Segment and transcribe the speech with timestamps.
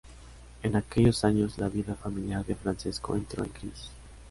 [0.63, 3.91] En aquellos años, la vida familiar de Francesco entró en crisis.